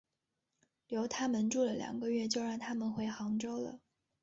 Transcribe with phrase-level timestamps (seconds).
[0.87, 3.79] 留他们住了两个月就让他们回杭州了。